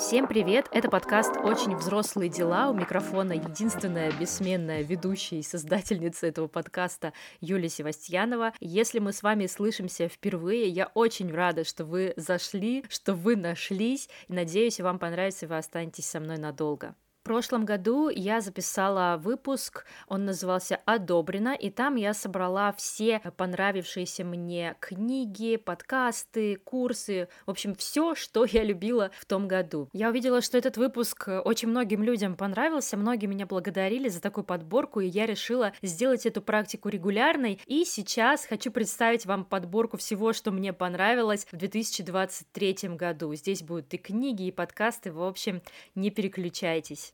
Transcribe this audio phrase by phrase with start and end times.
[0.00, 0.66] Всем привет!
[0.72, 2.70] Это подкаст «Очень взрослые дела».
[2.70, 7.12] У микрофона единственная бессменная ведущая и создательница этого подкаста
[7.42, 8.54] Юлия Севастьянова.
[8.60, 14.08] Если мы с вами слышимся впервые, я очень рада, что вы зашли, что вы нашлись,
[14.28, 16.94] надеюсь, вам понравится, и вы останетесь со мной надолго.
[17.30, 24.74] Прошлом году я записала выпуск, он назывался «Одобрено», и там я собрала все понравившиеся мне
[24.80, 29.88] книги, подкасты, курсы, в общем, все, что я любила в том году.
[29.92, 34.98] Я увидела, что этот выпуск очень многим людям понравился, многие меня благодарили за такую подборку,
[34.98, 40.50] и я решила сделать эту практику регулярной, и сейчас хочу представить вам подборку всего, что
[40.50, 43.32] мне понравилось в 2023 году.
[43.36, 45.62] Здесь будут и книги, и подкасты, в общем,
[45.94, 47.12] не переключайтесь.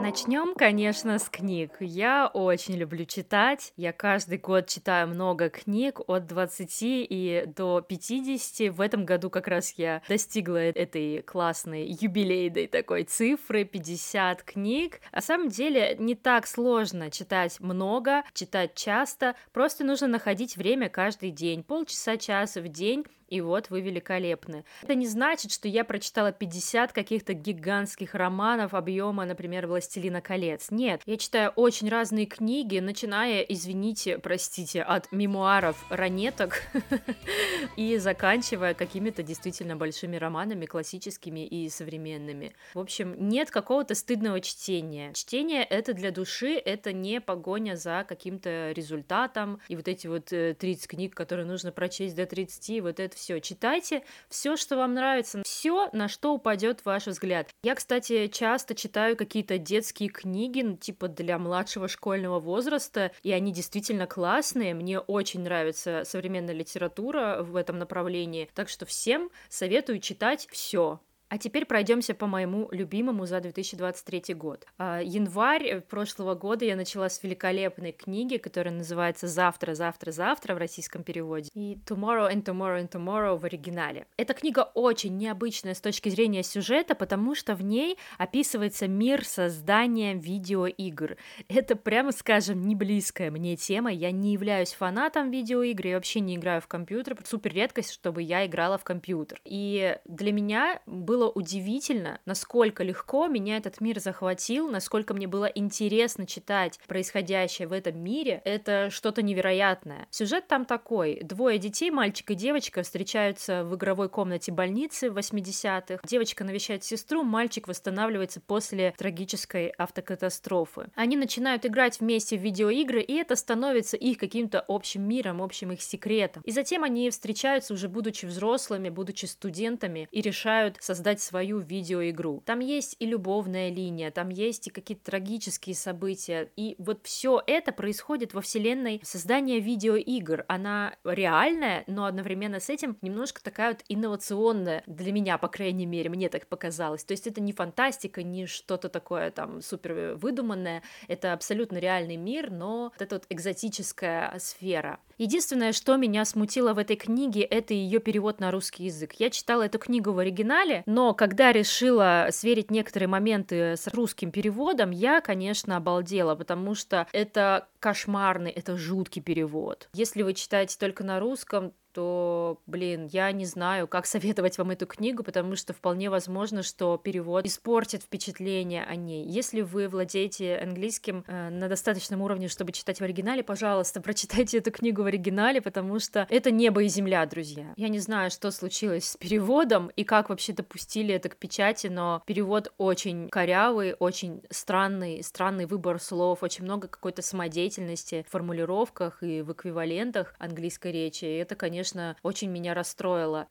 [0.00, 1.72] Начнем, конечно, с книг.
[1.78, 3.74] Я очень люблю читать.
[3.76, 8.74] Я каждый год читаю много книг, от 20 и до 50.
[8.74, 15.00] В этом году как раз я достигла этой классной юбилейной такой цифры 50 книг.
[15.12, 19.36] На самом деле не так сложно читать много, читать часто.
[19.52, 24.64] Просто нужно находить время каждый день, полчаса-час в день и вот вы великолепны.
[24.82, 30.70] Это не значит, что я прочитала 50 каких-то гигантских романов объема, например, «Властелина колец».
[30.70, 36.62] Нет, я читаю очень разные книги, начиная, извините, простите, от мемуаров ранеток
[37.76, 42.52] и заканчивая какими-то действительно большими романами, классическими и современными.
[42.74, 45.12] В общем, нет какого-то стыдного чтения.
[45.12, 50.62] Чтение— это для души, это не погоня за каким-то результатом, и вот эти вот 30
[50.62, 53.40] э, книг, которые нужно прочесть до 30, вот это все.
[53.40, 57.48] Читайте все, что вам нравится, все, на что упадет ваш взгляд.
[57.62, 63.52] Я, кстати, часто читаю какие-то детские книги, ну, типа для младшего школьного возраста, и они
[63.52, 64.74] действительно классные.
[64.74, 68.48] Мне очень нравится современная литература в этом направлении.
[68.54, 71.00] Так что всем советую читать все.
[71.30, 74.66] А теперь пройдемся по моему любимому за 2023 год.
[74.78, 80.58] А, январь прошлого года я начала с великолепной книги, которая называется «Завтра, завтра, завтра» в
[80.58, 84.06] российском переводе и «Tomorrow and Tomorrow and Tomorrow» в оригинале.
[84.16, 90.14] Эта книга очень необычная с точки зрения сюжета, потому что в ней описывается мир создания
[90.14, 91.16] видеоигр.
[91.46, 93.92] Это, прямо скажем, не близкая мне тема.
[93.92, 97.16] Я не являюсь фанатом видеоигр, я вообще не играю в компьютер.
[97.24, 99.40] Супер редкость, чтобы я играла в компьютер.
[99.44, 105.44] И для меня было было удивительно, насколько легко меня этот мир захватил, насколько мне было
[105.44, 108.40] интересно читать происходящее в этом мире.
[108.46, 110.06] Это что-то невероятное.
[110.10, 111.20] Сюжет там такой.
[111.22, 116.00] Двое детей, мальчик и девочка, встречаются в игровой комнате больницы в 80-х.
[116.06, 120.86] Девочка навещает сестру, мальчик восстанавливается после трагической автокатастрофы.
[120.94, 125.82] Они начинают играть вместе в видеоигры, и это становится их каким-то общим миром, общим их
[125.82, 126.42] секретом.
[126.46, 132.42] И затем они встречаются уже будучи взрослыми, будучи студентами, и решают создать создать свою видеоигру.
[132.46, 137.72] Там есть и любовная линия, там есть и какие-то трагические события, и вот все это
[137.72, 140.44] происходит во вселенной создания видеоигр.
[140.48, 146.10] Она реальная, но одновременно с этим немножко такая вот инновационная для меня, по крайней мере,
[146.10, 147.04] мне так показалось.
[147.04, 152.50] То есть это не фантастика, не что-то такое там супер выдуманное, это абсолютно реальный мир,
[152.50, 155.00] но вот эта вот экзотическая сфера.
[155.20, 159.12] Единственное, что меня смутило в этой книге, это ее перевод на русский язык.
[159.18, 164.92] Я читала эту книгу в оригинале, но когда решила сверить некоторые моменты с русским переводом,
[164.92, 169.90] я, конечно, обалдела, потому что это кошмарный, это жуткий перевод.
[169.92, 174.86] Если вы читаете только на русском, то, блин, я не знаю, как советовать вам эту
[174.86, 179.26] книгу, потому что вполне возможно, что перевод испортит впечатление о ней.
[179.26, 184.70] Если вы владеете английским э, на достаточном уровне, чтобы читать в оригинале, пожалуйста, прочитайте эту
[184.70, 187.72] книгу в оригинале, потому что это небо и земля, друзья.
[187.76, 192.22] Я не знаю, что случилось с переводом и как вообще допустили это к печати, но
[192.26, 199.42] перевод очень корявый, очень странный, странный выбор слов, очень много какой-то самодеятельности в формулировках и
[199.42, 203.48] в эквивалентах английской речи, и это, конечно, конечно, очень меня расстроило.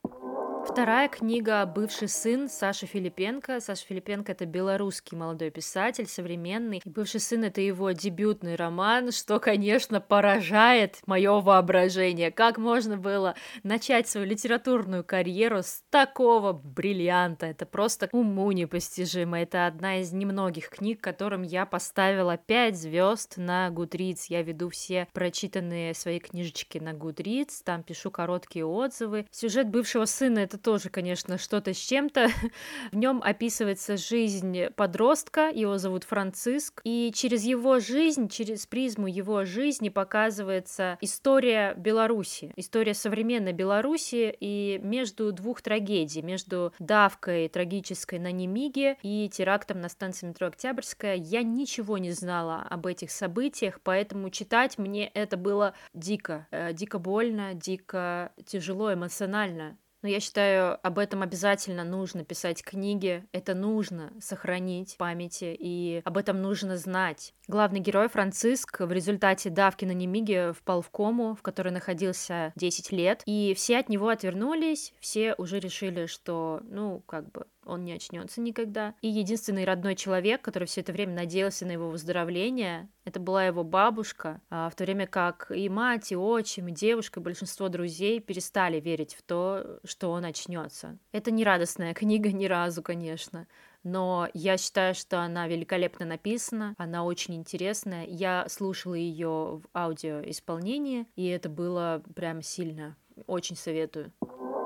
[0.71, 3.59] Вторая книга «Бывший сын» Саши Филипенко.
[3.59, 6.79] Саша Филипенко— это белорусский молодой писатель, современный.
[6.85, 12.31] И «Бывший сын»— это его дебютный роман, что, конечно, поражает мое воображение.
[12.31, 13.33] Как можно было
[13.63, 17.47] начать свою литературную карьеру с такого бриллианта?
[17.47, 19.41] Это просто уму непостижимо.
[19.41, 24.25] Это одна из немногих книг, которым я поставила 5 звезд на Goodreads.
[24.29, 29.25] Я веду все прочитанные свои книжечки на Goodreads, там пишу короткие отзывы.
[29.31, 32.29] Сюжет «Бывшего сына»— это тоже, конечно, что-то с чем-то.
[32.91, 39.45] В нем описывается жизнь подростка, его зовут Франциск, и через его жизнь, через призму его
[39.45, 48.31] жизни показывается история Беларуси, история современной Беларуси и между двух трагедий, между давкой трагической на
[48.31, 51.15] Немиге и терактом на станции метро Октябрьская.
[51.15, 56.99] Я ничего не знала об этих событиях, поэтому читать мне это было дико, э, дико
[56.99, 59.77] больно, дико тяжело эмоционально.
[60.01, 66.01] Но я считаю, об этом обязательно нужно писать книги, это нужно сохранить в памяти, и
[66.05, 67.33] об этом нужно знать.
[67.47, 72.91] Главный герой Франциск в результате давки на Немиге впал в кому, в которой находился 10
[72.91, 77.93] лет, и все от него отвернулись, все уже решили, что, ну, как бы, он не
[77.93, 78.95] очнется никогда.
[79.01, 83.63] И единственный родной человек, который все это время надеялся на его выздоровление, это была его
[83.63, 88.19] бабушка, а в то время как и мать, и отчим, и девушка, и большинство друзей
[88.19, 90.97] перестали верить в то, что он очнется.
[91.11, 93.47] Это не радостная книга ни разу, конечно,
[93.83, 98.05] но я считаю, что она великолепно написана, она очень интересная.
[98.05, 102.97] Я слушала ее в аудиоисполнении, и это было прям сильно.
[103.27, 104.11] Очень советую.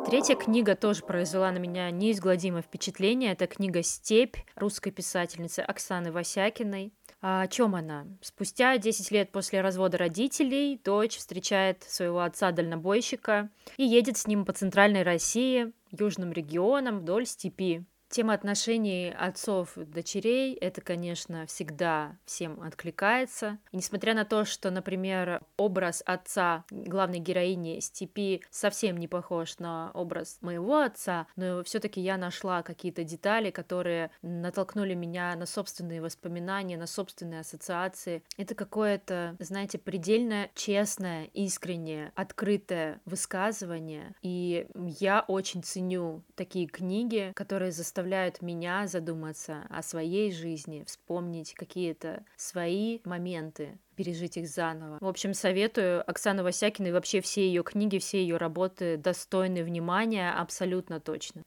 [0.06, 3.32] Третья книга тоже произвела на меня неизгладимое впечатление.
[3.32, 6.94] Это книга «Степь» русской писательницы Оксаны Васякиной.
[7.22, 8.06] А о чем она?
[8.22, 14.52] Спустя 10 лет после развода родителей дочь встречает своего отца-дальнобойщика и едет с ним по
[14.52, 17.86] центральной России, южным регионам вдоль степи.
[18.14, 23.58] Тема отношений отцов дочерей, это, конечно, всегда всем откликается.
[23.72, 29.90] И несмотря на то, что, например, образ отца главной героини Степи совсем не похож на
[29.96, 36.00] образ моего отца, но все таки я нашла какие-то детали, которые натолкнули меня на собственные
[36.00, 38.22] воспоминания, на собственные ассоциации.
[38.38, 44.14] Это какое-то, знаете, предельно честное, искреннее, открытое высказывание.
[44.22, 51.54] И я очень ценю такие книги, которые заставляют заставляют меня задуматься о своей жизни, вспомнить
[51.54, 54.98] какие-то свои моменты, пережить их заново.
[55.00, 60.32] В общем, советую Оксану Васякину и вообще все ее книги, все ее работы достойны внимания
[60.34, 61.44] абсолютно точно.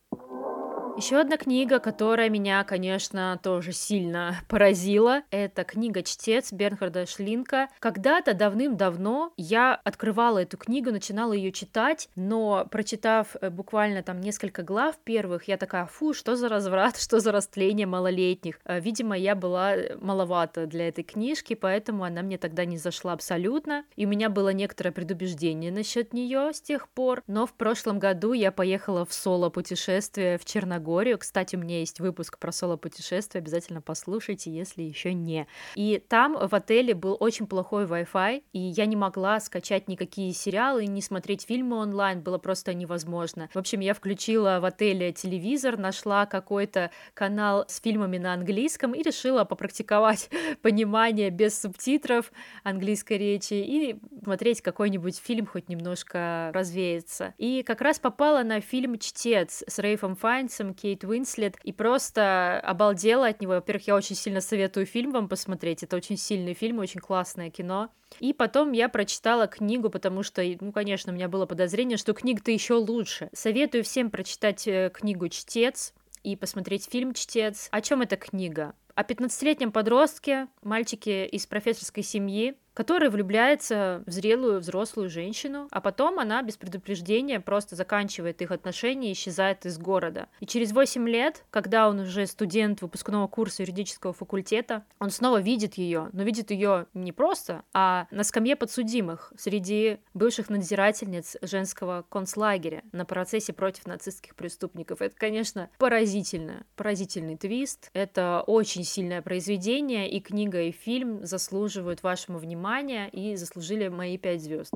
[0.96, 7.68] Еще одна книга, которая меня, конечно, тоже сильно поразила, это книга «Чтец» Бернхарда Шлинка.
[7.80, 14.62] Когда-то давным-давно я открывала эту книгу, начинала ее читать, но прочитав э, буквально там несколько
[14.62, 18.58] глав первых, я такая, фу, что за разврат, что за растление малолетних.
[18.64, 23.12] Э, видимо, я была э, маловато для этой книжки, поэтому она мне тогда не зашла
[23.12, 27.98] абсолютно, и у меня было некоторое предубеждение насчет нее с тех пор, но в прошлом
[27.98, 31.18] году я поехала в соло-путешествие в Черногорию, Черногорию.
[31.18, 35.48] Кстати, у меня есть выпуск про соло-путешествие, обязательно послушайте, если еще не.
[35.74, 40.86] И там в отеле был очень плохой Wi-Fi, и я не могла скачать никакие сериалы,
[40.86, 43.48] не смотреть фильмы онлайн, было просто невозможно.
[43.52, 49.02] В общем, я включила в отеле телевизор, нашла какой-то канал с фильмами на английском и
[49.02, 50.30] решила попрактиковать
[50.62, 52.30] понимание без субтитров
[52.62, 57.34] английской речи и смотреть какой-нибудь фильм хоть немножко развеяться.
[57.38, 63.26] И как раз попала на фильм «Чтец» с Рейфом Файнсом, Кейт Уинслет, и просто обалдела
[63.26, 63.54] от него.
[63.54, 67.90] Во-первых, я очень сильно советую фильм вам посмотреть, это очень сильный фильм, очень классное кино.
[68.20, 72.52] И потом я прочитала книгу, потому что, ну, конечно, у меня было подозрение, что книга-то
[72.52, 73.30] еще лучше.
[73.32, 75.92] Советую всем прочитать э, книгу «Чтец»,
[76.26, 77.68] и посмотреть фильм «Чтец».
[77.70, 78.74] О чем эта книга?
[78.96, 86.18] О 15-летнем подростке, мальчике из профессорской семьи, который влюбляется в зрелую взрослую женщину, а потом
[86.18, 90.28] она без предупреждения просто заканчивает их отношения и исчезает из города.
[90.40, 95.76] И через 8 лет, когда он уже студент выпускного курса юридического факультета, он снова видит
[95.76, 102.82] ее, но видит ее не просто, а на скамье подсудимых среди бывших надзирательниц женского концлагеря
[102.92, 105.00] на процессе против нацистских преступников.
[105.00, 107.88] Это, конечно, поразительно, поразительный твист.
[107.94, 114.18] Это очень сильное произведение, и книга, и фильм заслуживают вашему внимания внимания и заслужили мои
[114.18, 114.72] пять звезд.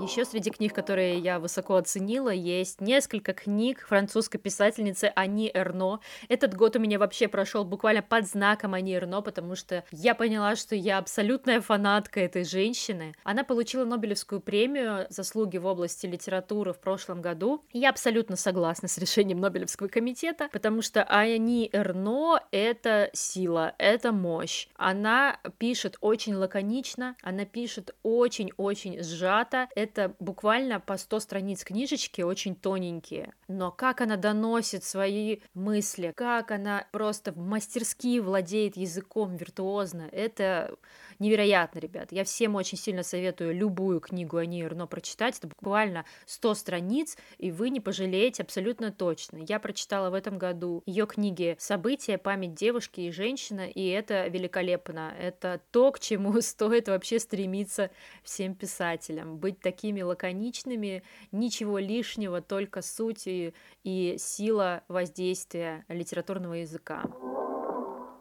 [0.00, 6.00] Еще среди книг, которые я высоко оценила, есть несколько книг французской писательницы Ани Эрно.
[6.28, 10.56] Этот год у меня вообще прошел буквально под знаком Ани Эрно, потому что я поняла,
[10.56, 13.14] что я абсолютная фанатка этой женщины.
[13.22, 17.62] Она получила Нобелевскую премию «Заслуги в области литературы» в прошлом году.
[17.72, 24.66] Я абсолютно согласна с решением Нобелевского комитета, потому что Ани Эрно— это сила, это мощь.
[24.74, 32.54] Она пишет очень лаконично, она пишет очень-очень сжато, это буквально по 100 страниц книжечки, очень
[32.54, 33.32] тоненькие.
[33.48, 40.74] Но как она доносит свои мысли, как она просто мастерски владеет языком виртуозно, это
[41.18, 42.12] невероятно, ребят.
[42.12, 45.38] Я всем очень сильно советую любую книгу Ани Эрно прочитать.
[45.38, 49.38] Это буквально 100 страниц, и вы не пожалеете абсолютно точно.
[49.48, 55.14] Я прочитала в этом году ее книги «События», «Память девушки и женщины», и это великолепно.
[55.18, 57.90] Это то, к чему стоит вообще стремиться
[58.22, 59.36] всем писателям.
[59.38, 61.02] Быть такими лаконичными,
[61.32, 67.04] ничего лишнего, только суть и, и сила воздействия литературного языка.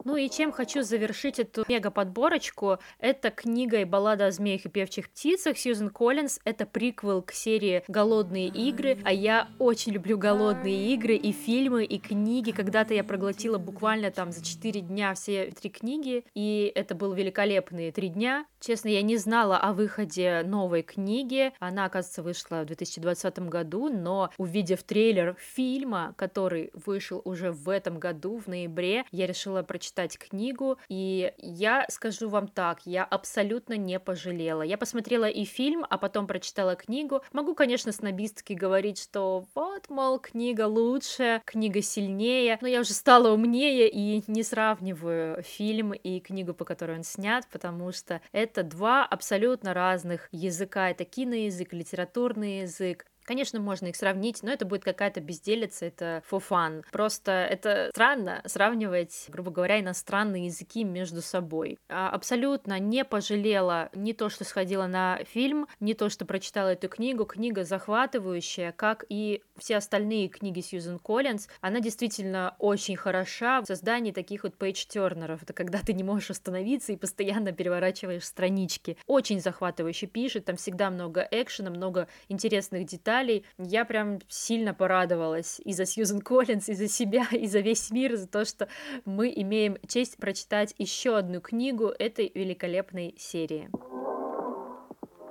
[0.06, 5.10] Ну и чем хочу завершить эту мега-подборочку, это книга и баллада о змеях и певчих
[5.10, 6.40] птицах Сьюзен Коллинз.
[6.44, 12.00] Это приквел к серии «Голодные игры», а я очень люблю «Голодные игры» и фильмы, и
[12.00, 12.52] книги.
[12.52, 17.94] Когда-то я проглотила буквально там за 4 дня все три книги, и это был великолепные
[17.94, 18.46] три дня.
[18.60, 21.54] Честно, я не знала о выходе новой книги.
[21.60, 28.00] Она, оказывается, вышла в 2020 году, но увидев трейлер фильма, который вышел уже в этом
[28.00, 33.78] году, в ноябре, я решила прочитать прочитать книгу, и я скажу вам так, я абсолютно
[33.78, 34.62] не пожалела.
[34.64, 37.22] Я посмотрела и фильм, а потом прочитала книгу.
[37.32, 43.32] Могу, конечно, снобистски говорить, что вот, мол, книга лучше, книга сильнее, но я уже стала
[43.32, 49.06] умнее и не сравниваю фильм и книгу, по которой он снят, потому что это два
[49.06, 50.90] абсолютно разных языка.
[50.90, 53.06] Это киноязык, литературный язык.
[53.26, 56.84] Конечно, можно их сравнить, но это будет какая-то безделица, это fun.
[56.92, 61.80] Просто это странно сравнивать, грубо говоря, иностранные языки между собой.
[61.90, 66.90] А абсолютно не пожалела ни то, что сходила на фильм, ни то, что прочитала эту
[66.90, 67.26] книгу.
[67.26, 71.48] Книга захватывающая, как и все остальные книги Сьюзен Коллинз.
[71.62, 75.44] Она действительно очень хороша в создании таких вот пейдж-тернеров.
[75.44, 78.98] Это когда ты не можешь остановиться и постоянно переворачиваешь странички.
[79.08, 83.46] Очень захватывающе пишет, там всегда много экшена, много интересных деталей деталей.
[83.58, 88.16] Я прям сильно порадовалась и за Сьюзен Коллинз, и за себя, и за весь мир,
[88.16, 88.68] за то, что
[89.06, 93.70] мы имеем честь прочитать еще одну книгу этой великолепной серии.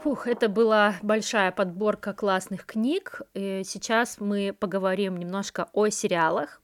[0.03, 3.23] Фух, это была большая подборка классных книг.
[3.35, 6.61] И сейчас мы поговорим немножко о сериалах.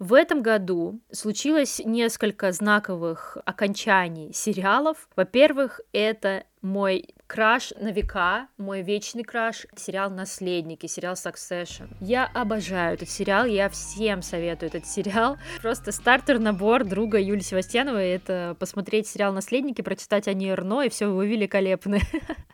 [0.00, 5.08] В этом году случилось несколько знаковых окончаний сериалов.
[5.14, 11.88] Во-первых, это мой краш на века, мой вечный краш, сериал «Наследники», сериал «Succession».
[11.98, 15.38] Я обожаю этот сериал, я всем советую этот сериал.
[15.62, 21.06] Просто стартер-набор друга Юлии Севастьяновой— это посмотреть сериал «Наследники», прочитать о ней Эрно, и все,
[21.06, 22.02] вы великолепны.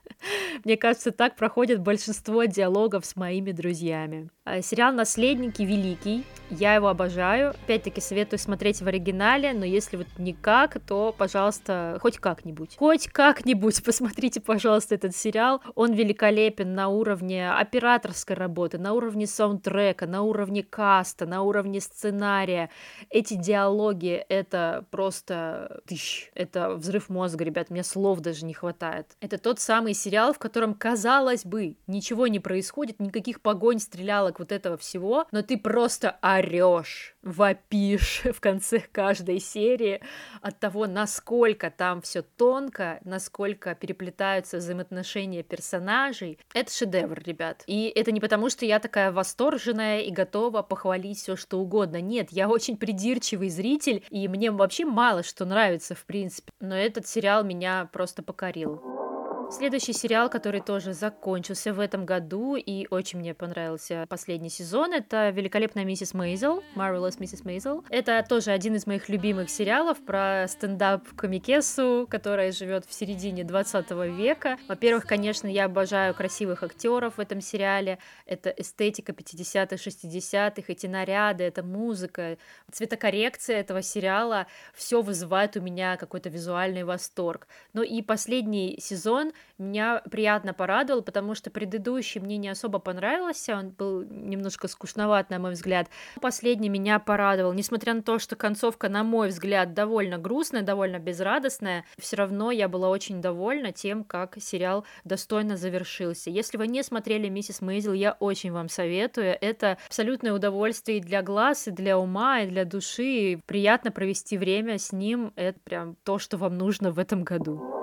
[0.65, 4.31] Мне кажется, так проходит большинство диалогов с моими друзьями.
[4.45, 7.51] А, сериал «Наследники» великий, я его обожаю.
[7.51, 12.77] Опять-таки советую смотреть в оригинале, но если вот никак, то, пожалуйста, хоть как-нибудь.
[12.77, 15.63] Хоть как-нибудь посмотрите, пожалуйста, этот сериал.
[15.75, 22.71] Он великолепен на уровне операторской работы, на уровне саундтрека, на уровне каста, на уровне сценария.
[23.11, 25.81] Эти диалоги— это просто...
[25.87, 29.07] Тыщ, это взрыв мозга, ребят, мне слов даже не хватает.
[29.21, 34.53] Это тот самый сериал, в котором, казалось бы, ничего не происходит, никаких погонь, стрелялок, вот
[34.53, 40.01] этого всего, но ты просто орешь, вопишь в конце каждой серии
[40.41, 46.39] от того, насколько там все тонко, насколько переплетаются взаимоотношения персонажей.
[46.55, 47.63] Это шедевр, ребят.
[47.67, 52.01] И это не потому, что я такая восторженная и готова похвалить все что угодно.
[52.01, 56.53] Нет, я очень придирчивый зритель, и мне вообще мало что нравится, в принципе.
[56.61, 59.08] Но этот сериал меня просто покорил.
[59.51, 65.31] Следующий сериал, который тоже закончился в этом году и очень мне понравился последний сезон, это
[65.31, 67.45] «Великолепная миссис Мейзел», «Marvelous Mrs.
[67.45, 67.83] Мейзел».
[67.89, 74.59] Это тоже один из моих любимых сериалов про стендап-комикесу, которая живет в середине 20 века.
[74.69, 77.99] Во-первых, конечно, я обожаю красивых актеров в этом сериале.
[78.27, 82.37] Это эстетика 50-х, 60-х, эти наряды, это музыка,
[82.71, 84.47] цветокоррекция этого сериала.
[84.75, 87.49] Все вызывает у меня какой-то визуальный восторг.
[87.73, 93.71] Но и последний сезон меня приятно порадовал, потому что предыдущий мне не особо понравился, он
[93.71, 95.89] был немножко скучноват, на мой взгляд.
[96.21, 101.85] Последний меня порадовал, несмотря на то, что концовка, на мой взгляд, довольно грустная, довольно безрадостная,
[101.99, 106.31] все равно я была очень довольна тем, как сериал достойно завершился.
[106.31, 109.37] Если вы не смотрели «Миссис Мейзел», я очень вам советую.
[109.41, 113.09] Это абсолютное удовольствие и для глаз, и для ума, и для души.
[113.09, 115.33] И приятно провести время с ним.
[115.35, 117.78] Это прям то, что вам нужно в этом году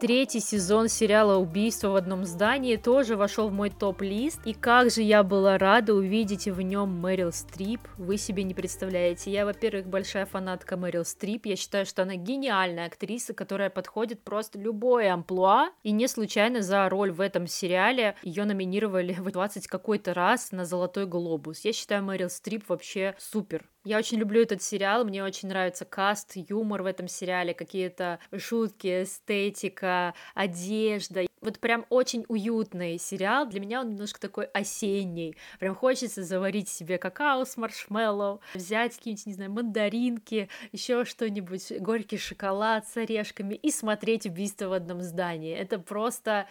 [0.00, 4.40] третий сезон сериала «Убийство в одном здании» тоже вошел в мой топ-лист.
[4.44, 7.80] И как же я была рада увидеть в нем Мэрил Стрип.
[7.96, 9.30] Вы себе не представляете.
[9.30, 11.46] Я, во-первых, большая фанатка Мэрил Стрип.
[11.46, 15.70] Я считаю, что она гениальная актриса, которая подходит просто любое амплуа.
[15.82, 20.64] И не случайно за роль в этом сериале ее номинировали в 20 какой-то раз на
[20.64, 21.60] Золотой Глобус.
[21.64, 26.32] Я считаю Мэрил Стрип вообще супер Я очень люблю этот сериал, мне очень нравится каст,
[26.34, 31.26] юмор в этом сериале, какие-то шутки, эстетика, одежда.
[31.42, 33.46] Вот прям очень уютный сериал.
[33.46, 35.36] Для меня он немножко такой осенний.
[35.58, 42.16] Прям хочется заварить себе какао с маршмеллоу, взять какие-нибудь, не знаю, мандаринки, еще что-нибудь, горький
[42.16, 45.54] шоколад с орешками и смотреть убийство в одном здании.
[45.54, 46.48] Это просто...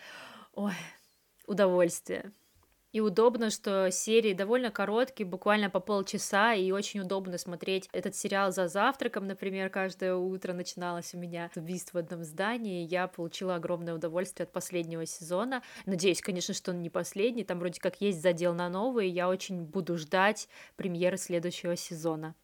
[0.54, 0.74] Ой,
[1.48, 2.32] удовольствие.
[2.94, 8.52] И удобно, что серии довольно короткие, буквально по полчаса, и очень удобно смотреть этот сериал
[8.52, 13.96] за завтраком, например, каждое утро начиналось у меня убийство в одном здании, я получила огромное
[13.96, 15.64] удовольствие от последнего сезона.
[15.88, 19.64] Надеюсь, конечно, что он не последний, там вроде как есть задел на новый, я очень
[19.64, 22.36] буду ждать премьеры следующего сезона.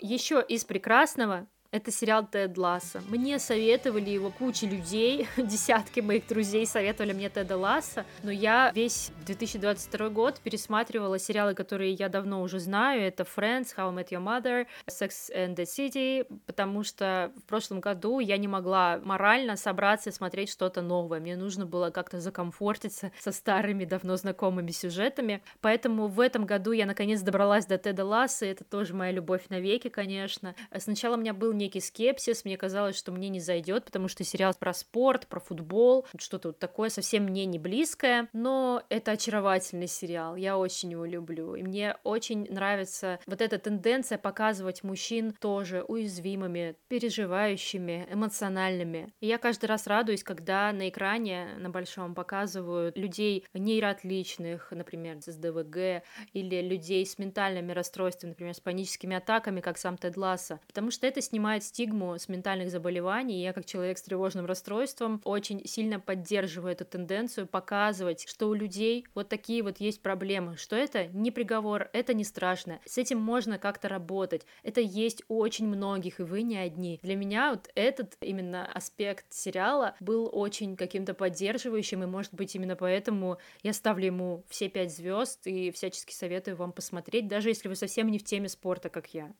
[0.00, 3.02] Еще из прекрасного это сериал Тед Ласса.
[3.08, 9.10] Мне советовали его куча людей, десятки моих друзей советовали мне Теда Ласса, но я весь
[9.24, 13.02] 2022 год пересматривала сериалы, которые я давно уже знаю.
[13.02, 17.80] Это Friends, How I Met Your Mother, Sex and the City, потому что в прошлом
[17.80, 21.20] году я не могла морально собраться и смотреть что-то новое.
[21.20, 25.42] Мне нужно было как-то закомфортиться со старыми, давно знакомыми сюжетами.
[25.62, 29.88] Поэтому в этом году я наконец добралась до Теда Ласса, это тоже моя любовь навеки,
[29.88, 30.54] конечно.
[30.76, 34.54] Сначала у меня был некий скепсис, мне казалось, что мне не зайдет, потому что сериал
[34.58, 40.36] про спорт, про футбол, что-то вот такое совсем мне не близкое, но это очаровательный сериал,
[40.36, 46.76] я очень его люблю, и мне очень нравится вот эта тенденция показывать мужчин тоже уязвимыми,
[46.88, 49.12] переживающими, эмоциональными.
[49.20, 55.36] И я каждый раз радуюсь, когда на экране на большом показывают людей нейроотличных, например, с
[55.36, 56.02] ДВГ,
[56.32, 61.06] или людей с ментальными расстройствами, например, с паническими атаками, как сам Тед Ласса, потому что
[61.06, 66.00] это снимает снимает стигму с ментальных заболеваний, я как человек с тревожным расстройством очень сильно
[66.00, 71.30] поддерживаю эту тенденцию показывать, что у людей вот такие вот есть проблемы, что это не
[71.30, 76.22] приговор, это не страшно, с этим можно как-то работать, это есть у очень многих, и
[76.22, 77.00] вы не одни.
[77.02, 82.76] Для меня вот этот именно аспект сериала был очень каким-то поддерживающим, и может быть именно
[82.76, 87.74] поэтому я ставлю ему все пять звезд и всячески советую вам посмотреть, даже если вы
[87.74, 89.32] совсем не в теме спорта, как я.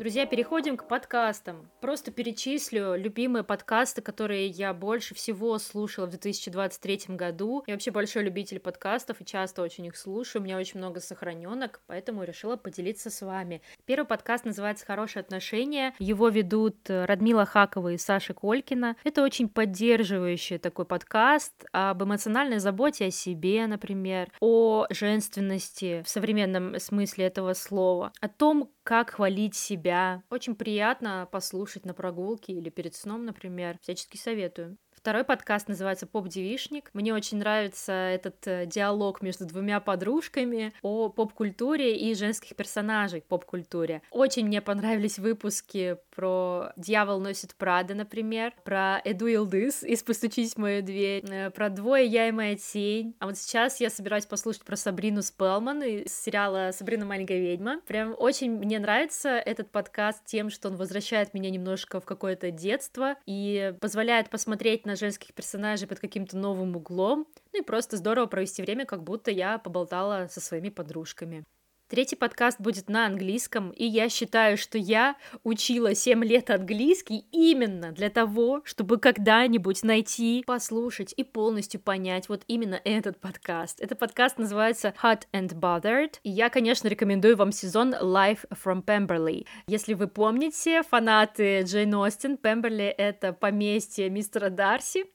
[0.00, 1.68] Друзья, переходим к подкастам.
[1.80, 7.64] Просто перечислю любимые подкасты, которые я больше всего слушала в 2023 году.
[7.66, 10.40] Я вообще большой любитель подкастов и часто очень их слушаю.
[10.40, 13.60] У меня очень много сохраненок, поэтому решила поделиться с вами.
[13.86, 15.92] Первый подкаст называется «Хорошие отношения».
[15.98, 18.94] Его ведут Радмила Хакова и Саша Колькина.
[19.02, 26.78] Это очень поддерживающий такой подкаст об эмоциональной заботе о себе, например, о женственности в современном
[26.78, 30.22] смысле этого слова, о том, как хвалить себя.
[30.30, 33.76] Очень приятно послушать на прогулке или перед сном, например.
[33.82, 34.78] Всячески советую.
[35.08, 36.90] Второй подкаст называется «Поп-девишник».
[36.92, 44.02] Мне очень нравится этот э, диалог между двумя подружками о поп-культуре и женских персонажей поп-культуре.
[44.10, 50.58] Очень мне понравились выпуски про «Дьявол носит Прада», например, про «Эду Илдыс» из «Постучись в
[50.58, 53.14] мою дверь», э, про «Двое я и моя тень».
[53.18, 57.80] А вот сейчас я собираюсь послушать про Сабрину Спелман из сериала «Сабрина маленькая ведьма».
[57.86, 63.16] Прям очень мне нравится этот подкаст тем, что он возвращает меня немножко в какое-то детство
[63.24, 67.26] и позволяет посмотреть на женских персонажей под каким-то новым углом.
[67.52, 71.44] Ну и просто здорово провести время, как будто я поболтала со своими подружками.
[71.88, 77.92] Третий подкаст будет на английском, и я считаю, что я учила 7 лет английский именно
[77.92, 83.80] для того, чтобы когда-нибудь найти, послушать и полностью понять вот именно этот подкаст.
[83.80, 89.46] Этот подкаст называется Hot and Bothered, и я, конечно, рекомендую вам сезон Life from Pemberley.
[89.66, 95.06] Если вы помните, фанаты Джейн Остин, Пемберли— это поместье мистера Дарси,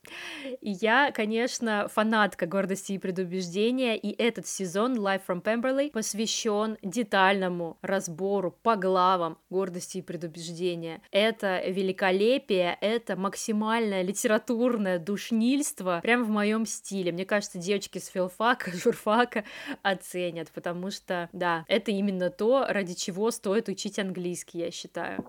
[0.59, 6.77] и я, конечно, фанатка гордости и предубеждения, и этот сезон Life from Pemberley посвящен посвящен
[6.81, 11.01] детальному разбору по главам гордости и предубеждения.
[11.11, 17.11] Это великолепие, это максимальное литературное душнильство, прям в моем стиле.
[17.11, 19.43] Мне кажется, девочки с филфака, журфака
[19.81, 25.23] оценят, потому что, да, это именно то, ради чего стоит учить английский, я считаю.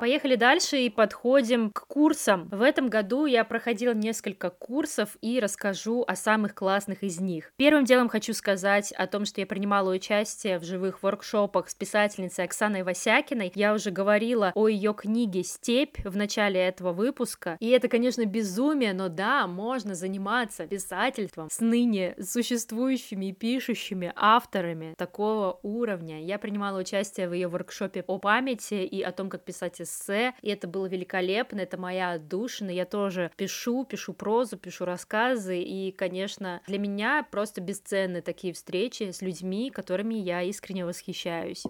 [0.00, 2.48] Поехали дальше и подходим к курсам.
[2.48, 7.52] В этом году я проходила несколько курсов и расскажу о самых классных из них.
[7.58, 12.46] Первым делом хочу сказать о том, что я принимала участие в живых воркшопах с писательницей
[12.46, 13.52] Оксаной Васякиной.
[13.54, 17.58] Я уже говорила о ее книге «Степь» в начале этого выпуска.
[17.60, 24.94] И это, конечно, безумие, но да, можно заниматься писательством с ныне существующими и пишущими авторами
[24.96, 26.24] такого уровня.
[26.24, 30.50] Я принимала участие в ее воркшопе о памяти и о том, как писать эссе, и
[30.50, 36.60] это было великолепно, это моя отдушина, я тоже пишу, пишу прозу, пишу рассказы, и, конечно,
[36.66, 41.64] для меня просто бесценны такие встречи с людьми, которыми я искренне восхищаюсь.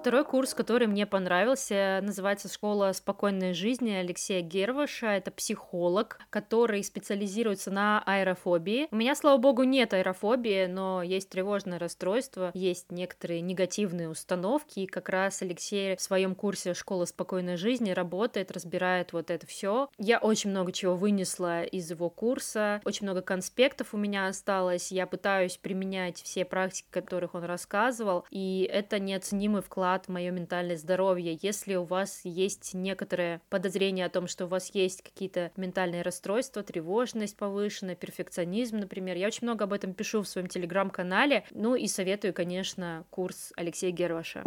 [0.00, 5.08] Второй курс, который мне понравился, называется «Школа спокойной жизни» Алексея Герваша.
[5.08, 8.88] Это психолог, который специализируется на аэрофобии.
[8.90, 14.86] У меня, слава богу, нет аэрофобии, но есть тревожное расстройство, есть некоторые негативные установки, и
[14.86, 19.90] как раз Алексей в своем курсе «Школа спокойной жизни» работает, разбирает вот это все.
[19.98, 25.06] Я очень много чего вынесла из его курса, очень много конспектов у меня осталось, я
[25.06, 30.76] пытаюсь применять все практики, которых он рассказывал, и это неоценимый вклад вклад в мое ментальное
[30.76, 31.38] здоровье.
[31.40, 36.62] Если у вас есть некоторое подозрение о том, что у вас есть какие-то ментальные расстройства,
[36.62, 41.44] тревожность повышенная, перфекционизм, например, я очень много об этом пишу в своем телеграм-канале.
[41.52, 44.42] Ну и советую, конечно, курс Алексея Герваша.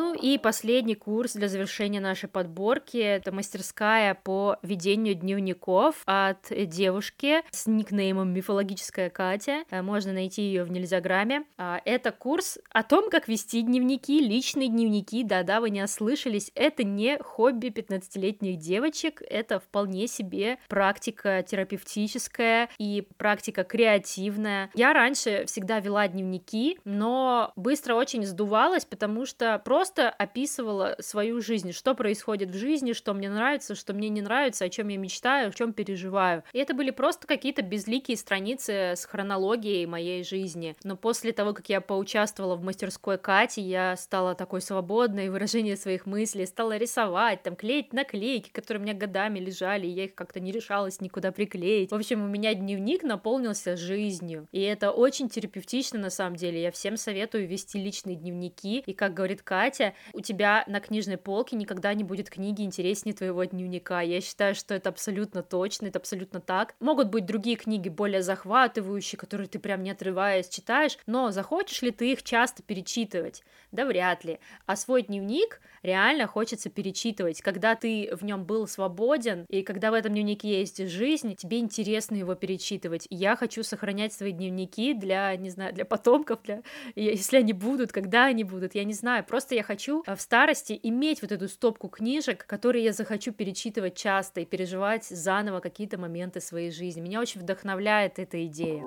[0.00, 7.42] Ну и последний курс для завершения нашей подборки— это мастерская по ведению дневников от девушки
[7.50, 9.64] с никнеймом «Мифологическая Катя».
[9.70, 11.44] Э, можно найти ее в Нельзяграме.
[11.58, 15.22] А, это курс о том, как вести дневники, личные дневники.
[15.22, 16.50] Да-да, вы не ослышались.
[16.54, 24.70] Это не хобби 15-летних девочек, это вполне себе практика терапевтическая и практика креативная.
[24.72, 31.40] Я раньше всегда вела дневники, но быстро очень сдувалась, потому что просто просто описывала свою
[31.40, 34.96] жизнь, что происходит в жизни, что мне нравится, что мне не нравится, о чем я
[34.96, 36.44] мечтаю, о чем переживаю.
[36.52, 40.76] И это были просто какие-то безликие страницы с хронологией моей жизни.
[40.84, 45.74] Но после того, как я поучаствовала в мастерской Кати, я стала такой свободной в выражении
[45.74, 50.14] своих мыслей, стала рисовать, там, клеить наклейки, которые у меня годами лежали, и я их
[50.14, 51.90] как-то не решалась никуда приклеить.
[51.90, 54.46] В общем, у меня дневник наполнился жизнью.
[54.52, 56.62] И это очень терапевтично на самом деле.
[56.62, 58.84] Я всем советую вести личные дневники.
[58.86, 63.14] И, как говорит Катя, Катя, у тебя на книжной полке никогда не будет книги интереснее
[63.14, 64.00] твоего дневника.
[64.02, 66.74] Я считаю, что это абсолютно точно, это абсолютно так.
[66.80, 71.90] Могут быть другие книги более захватывающие, которые ты прям не отрываясь читаешь, но захочешь ли
[71.90, 73.42] ты их часто перечитывать?
[73.72, 74.40] Да вряд ли.
[74.66, 77.40] А свой дневник реально хочется перечитывать.
[77.40, 82.16] Когда ты в нем был свободен, и когда в этом дневнике есть жизнь, тебе интересно
[82.16, 83.06] его перечитывать.
[83.10, 86.62] Я хочу сохранять свои дневники для, не знаю, для потомков, для...
[86.96, 89.24] если они будут, когда они будут, я не знаю.
[89.24, 93.96] Просто я хочу э, в старости иметь вот эту стопку книжек, которые я захочу перечитывать
[93.96, 97.00] часто и переживать заново какие-то моменты своей жизни.
[97.00, 98.82] Меня очень вдохновляет эта идея.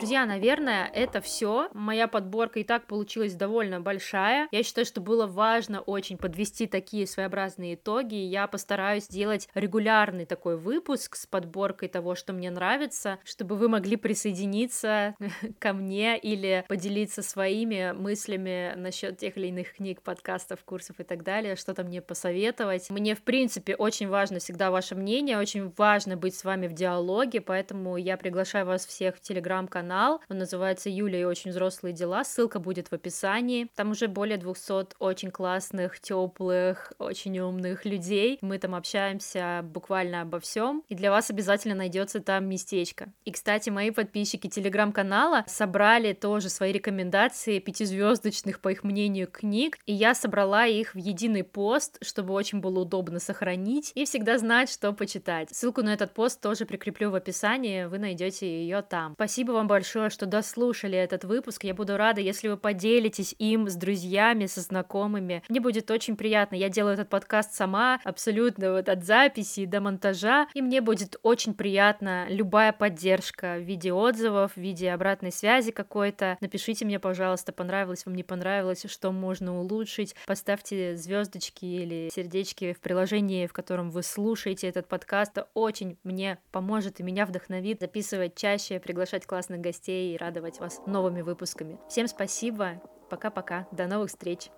[0.00, 1.68] Друзья, наверное, это все.
[1.74, 4.48] Моя подборка и так получилась довольно большая.
[4.50, 8.14] Я считаю, что было важно очень подвести такие своеобразные итоги.
[8.14, 13.96] Я постараюсь сделать регулярный такой выпуск с подборкой того, что мне нравится, чтобы вы могли
[13.96, 15.16] присоединиться
[15.58, 21.24] ко мне или поделиться своими мыслями насчет тех или иных книг, подкастов, курсов и так
[21.24, 22.88] далее, что-то мне посоветовать.
[22.88, 27.42] Мне, в принципе, очень важно всегда ваше мнение, очень важно быть с вами в диалоге,
[27.42, 30.20] поэтому я приглашаю вас всех в телеграм-канал канал.
[30.28, 32.22] Он называется «Юля и очень взрослые дела».
[32.22, 33.66] Ссылка будет в описании.
[33.74, 38.38] Там уже более 200 очень классных, теплых, очень умных людей.
[38.40, 40.84] Мы там общаемся буквально обо всем.
[40.88, 43.12] И для вас обязательно найдется там местечко.
[43.24, 49.78] И, кстати, мои подписчики телеграм-канала собрали тоже свои рекомендации пятизвездочных, по их мнению, книг.
[49.86, 54.70] И я собрала их в единый пост, чтобы очень было удобно сохранить и всегда знать,
[54.70, 55.48] что почитать.
[55.50, 59.14] Ссылку на этот пост тоже прикреплю в описании, вы найдете ее там.
[59.14, 61.64] Спасибо вам большое, что дослушали этот выпуск.
[61.64, 65.42] Я буду рада, если вы поделитесь им с друзьями, со знакомыми.
[65.48, 66.56] Мне будет очень приятно.
[66.56, 71.54] Я делаю этот подкаст сама, абсолютно вот от записи до монтажа, и мне будет очень
[71.54, 76.38] приятно любая поддержка в виде отзывов, в виде обратной связи какой-то.
[76.40, 80.14] Напишите мне, пожалуйста, понравилось вам, не понравилось, что можно улучшить.
[80.26, 85.32] Поставьте звездочки или сердечки в приложении, в котором вы слушаете этот подкаст.
[85.32, 90.82] Это очень мне поможет и меня вдохновит записывать чаще, приглашать классных гостей и радовать вас
[90.86, 91.78] новыми выпусками.
[91.88, 94.50] Всем спасибо, пока-пока, до новых встреч!